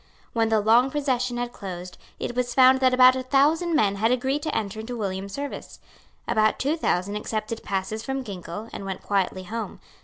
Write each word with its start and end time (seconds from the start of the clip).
When 0.33 0.49
the 0.49 0.59
long 0.59 0.89
procession 0.89 1.37
had 1.37 1.53
closed, 1.53 1.99
it 2.17 2.35
was 2.35 2.55
found 2.55 2.79
that 2.79 2.91
about 2.91 3.15
a 3.15 3.21
thousand 3.21 3.75
men 3.75 3.97
had 3.97 4.11
agreed 4.11 4.41
to 4.41 4.57
enter 4.57 4.79
into 4.79 4.97
William's 4.97 5.31
service. 5.33 5.79
About 6.27 6.57
two 6.57 6.75
thousand 6.75 7.17
accepted 7.17 7.61
passes 7.61 8.03
from 8.03 8.23
Ginkell, 8.23 8.67
and 8.73 8.83
went 8.83 9.03
quietly 9.03 9.43
home. 9.43 9.79